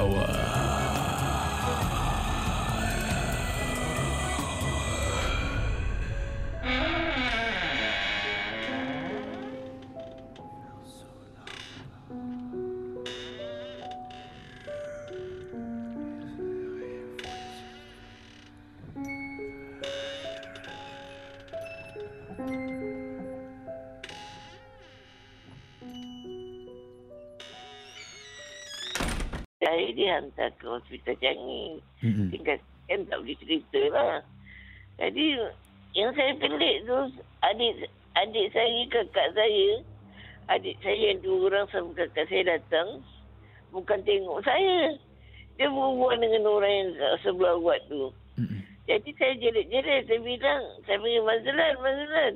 [0.00, 0.39] our uh,
[29.70, 31.78] Saya dihantar ke hospital Changi.
[32.02, 32.34] Mm-mm.
[32.34, 32.58] Tinggal
[32.90, 34.18] kan tak boleh cerita lah.
[34.98, 35.38] Jadi
[35.94, 36.98] yang saya pelik tu
[37.46, 37.86] adik
[38.18, 39.78] adik saya, kakak saya,
[40.50, 42.98] adik saya yang dua orang sama kakak saya datang
[43.70, 44.90] bukan tengok saya.
[45.54, 46.90] Dia berbual dengan orang yang
[47.22, 48.10] sebelah buat tu.
[48.42, 48.66] Mm-mm.
[48.90, 50.10] Jadi saya jerit-jerit.
[50.10, 52.32] Saya bilang, saya panggil Mazlan, Mazlan.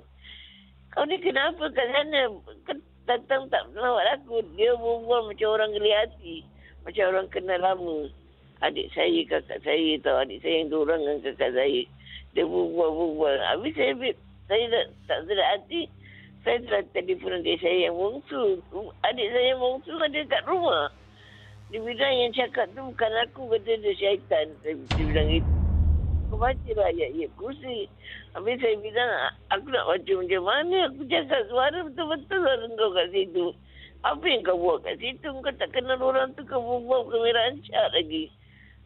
[0.94, 2.30] Kau ni kenapa kat sana?
[2.62, 2.78] Kan
[3.10, 4.38] datang tak melawat aku.
[4.54, 6.36] Dia berbual macam orang geli hati.
[6.84, 7.96] Macam orang kenal lama.
[8.60, 10.20] Adik saya, kakak saya tau.
[10.20, 11.82] Adik saya yang dua orang dengan kakak saya.
[12.36, 13.36] Dia berbual-berbual.
[13.40, 13.92] Habis saya,
[14.48, 15.82] saya tak, tak sedap hati.
[16.44, 18.60] Saya telah telefon adik saya yang bongsu.
[19.00, 20.92] Adik saya yang bongsu ada kat rumah.
[21.72, 23.42] Dia bilang yang cakap tu bukan aku.
[23.48, 24.46] Kata dia syaitan.
[24.60, 25.52] Dia bilang itu.
[26.28, 27.88] Aku baca lah ayat-ayat kursi.
[28.36, 29.10] Habis saya bilang,
[29.54, 30.76] aku nak baca macam mana?
[30.90, 33.46] Aku cakap suara betul-betul suara kau kat situ.
[34.04, 35.32] Apa yang kau buat kat situ?
[35.32, 38.28] Kau tak kenal orang tu, kau buat kamera rancak lagi.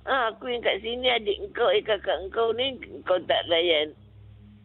[0.07, 3.91] Ha, aku yang kat sini, adik kau, eh kakak kau ni, kau tak layan.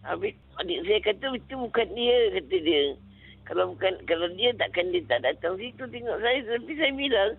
[0.06, 2.84] Habis adik saya kata, itu bukan dia, kata dia.
[3.50, 6.40] Kalau bukan kalau dia takkan dia tak datang situ tengok saya.
[6.46, 7.32] Tapi saya bilang,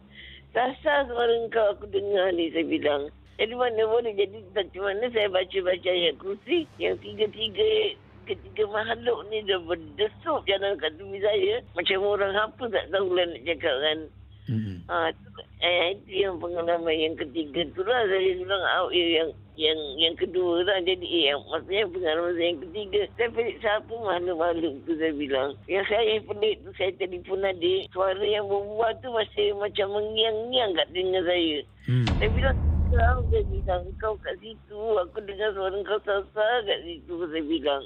[0.51, 3.15] rasa suara kau aku dengar ni, saya bilang.
[3.39, 9.45] Jadi mana boleh jadi macam mana saya baca-baca ayat kursi yang tiga-tiga ketiga makhluk ni
[9.45, 11.63] dah berdesup jalan kat tubuh saya.
[11.77, 13.99] Macam orang apa tak tahu lah nak cakap kan.
[14.45, 14.85] Mm-mm.
[14.93, 19.33] Ha, tu, eh, itu yang pengalaman yang ketiga tu lah saya bilang oh, eh, yang
[19.57, 23.95] yang yang kedua lah jadi eh, yang maksudnya pengalaman saya yang ketiga saya pelik siapa
[23.97, 29.09] makhluk-makhluk tu saya bilang yang saya pelik tu saya telefon adik suara yang berbual tu
[29.17, 32.09] masih macam mengiang-ngiang kat telinga saya Mm.
[32.17, 32.57] saya bilang
[32.89, 37.85] kau dia bilang kau kat situ aku dengar suara kau sasar kat situ saya bilang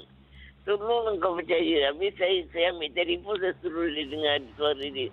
[0.65, 1.91] tolong kau percaya.
[1.91, 5.09] Habis saya saya ambil telefon saya suruh dia dengar suara dia.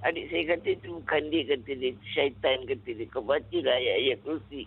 [0.00, 1.90] Adik saya kata itu bukan dia kata dia.
[2.16, 3.06] Syaitan kata dia.
[3.12, 4.64] Kau baca lah ayat-ayat kursi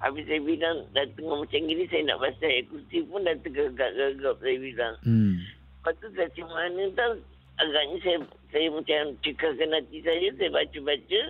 [0.00, 4.36] habis saya bilang dah tengah macam gini saya nak baca ayat kursi pun dah tergagap-gagap
[4.44, 4.94] saya bilang.
[5.08, 5.34] Mm.
[5.40, 7.12] Lepas tu saya macam mana tau
[7.56, 8.18] agaknya saya
[8.52, 11.22] saya macam cekahkan hati saya saya baca-baca.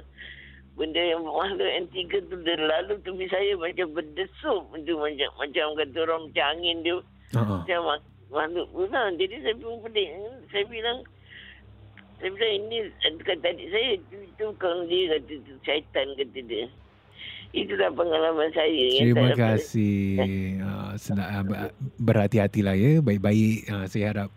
[0.76, 4.96] Benda yang makhluk yang tiga tu dia lalu tubuh saya macam berdesup macam
[5.40, 6.96] macam kata orang macam angin dia.
[7.34, 7.58] Uh-uh.
[7.62, 7.80] macam
[8.28, 10.08] tu lah jadi saya pun pelik
[10.50, 10.98] saya bilang
[12.16, 12.78] saya bilang ini
[13.20, 16.66] kata adik saya itu, bukan dia kata itu syaitan kata dia
[17.54, 19.96] itulah pengalaman saya yang Terima dapat- kasih.
[20.60, 23.00] Uh, senang, ber- berhati-hatilah ya.
[23.00, 23.64] Baik-baik.
[23.64, 24.30] Uh, saya harap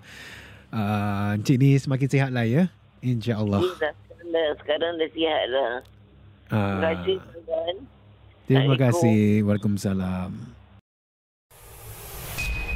[0.71, 2.71] uh, Encik ni semakin sihat lah ya.
[3.03, 3.59] InsyaAllah.
[3.59, 5.71] Dah, sekarang dah, sekarang dah sihat lah
[6.49, 7.15] terima Uh, kasih
[7.45, 7.75] tuan
[8.47, 9.19] terima kasih.
[9.43, 10.31] Waalaikumsalam.